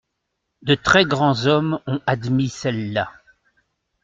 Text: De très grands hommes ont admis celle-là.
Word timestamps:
De 0.63 0.73
très 0.73 1.05
grands 1.05 1.45
hommes 1.45 1.79
ont 1.85 2.01
admis 2.07 2.49
celle-là. 2.49 3.11